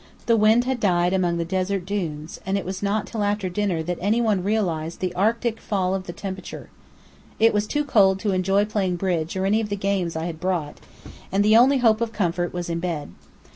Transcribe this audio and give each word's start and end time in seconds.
The 0.25 0.35
wind 0.35 0.63
had 0.63 0.79
died 0.79 1.13
among 1.13 1.37
the 1.37 1.45
desert 1.45 1.85
dunes, 1.85 2.39
and 2.43 2.57
it 2.57 2.65
was 2.65 2.81
not 2.81 3.05
till 3.05 3.23
after 3.23 3.49
dinner 3.49 3.83
that 3.83 3.99
any 4.01 4.19
one 4.19 4.43
realized 4.43 4.99
the 4.99 5.13
arctic 5.13 5.59
fall 5.61 5.93
of 5.93 6.07
temperature. 6.15 6.71
It 7.37 7.53
was 7.53 7.67
too 7.67 7.83
cold 7.85 8.19
to 8.21 8.31
enjoy 8.31 8.65
playing 8.65 8.95
bridge 8.95 9.37
or 9.37 9.45
any 9.45 9.61
of 9.61 9.69
the 9.69 9.75
games 9.75 10.15
I 10.15 10.25
had 10.25 10.39
brought; 10.39 10.79
and 11.31 11.45
the 11.45 11.55
only 11.55 11.77
hope 11.77 12.01
of 12.01 12.13
comfort 12.13 12.51
was 12.51 12.67
in 12.67 12.79
bed. 12.79 13.11